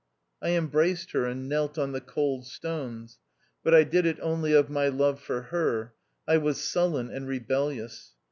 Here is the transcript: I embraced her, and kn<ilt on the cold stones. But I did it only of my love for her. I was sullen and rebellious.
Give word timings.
I 0.41 0.55
embraced 0.57 1.11
her, 1.11 1.25
and 1.25 1.47
kn<ilt 1.47 1.77
on 1.77 1.91
the 1.91 2.01
cold 2.01 2.47
stones. 2.47 3.19
But 3.63 3.75
I 3.75 3.83
did 3.83 4.07
it 4.07 4.17
only 4.19 4.51
of 4.51 4.67
my 4.67 4.87
love 4.87 5.19
for 5.21 5.43
her. 5.43 5.93
I 6.27 6.39
was 6.39 6.59
sullen 6.59 7.11
and 7.11 7.27
rebellious. 7.27 8.15